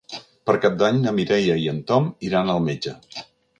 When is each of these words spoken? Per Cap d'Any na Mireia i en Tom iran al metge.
Per 0.49 0.55
Cap 0.63 0.79
d'Any 0.83 0.97
na 1.03 1.13
Mireia 1.19 1.59
i 1.65 1.69
en 1.75 1.83
Tom 1.93 2.09
iran 2.31 2.53
al 2.57 2.65
metge. 2.71 2.99